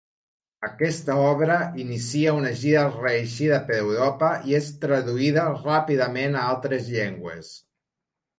[0.67, 7.55] Aquesta obra inicia una gira reeixida per Europa i és traduïda ràpidament a altres llengües.